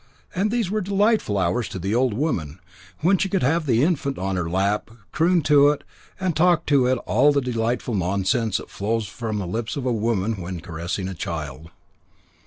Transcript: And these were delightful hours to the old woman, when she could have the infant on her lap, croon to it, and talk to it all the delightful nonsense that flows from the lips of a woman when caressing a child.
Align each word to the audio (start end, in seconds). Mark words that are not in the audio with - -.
And 0.33 0.49
these 0.49 0.71
were 0.71 0.81
delightful 0.81 1.37
hours 1.37 1.67
to 1.69 1.77
the 1.77 1.93
old 1.93 2.15
woman, 2.15 2.59
when 3.01 3.19
she 3.19 3.29
could 3.29 3.43
have 3.43 3.67
the 3.67 3.83
infant 3.83 4.17
on 4.17 4.35
her 4.35 4.49
lap, 4.49 4.89
croon 5.11 5.43
to 5.43 5.69
it, 5.69 5.83
and 6.19 6.35
talk 6.35 6.65
to 6.65 6.87
it 6.87 6.95
all 7.05 7.31
the 7.31 7.39
delightful 7.39 7.93
nonsense 7.93 8.57
that 8.57 8.71
flows 8.71 9.05
from 9.05 9.37
the 9.37 9.45
lips 9.45 9.75
of 9.75 9.85
a 9.85 9.93
woman 9.93 10.37
when 10.41 10.59
caressing 10.59 11.07
a 11.07 11.13
child. 11.13 11.69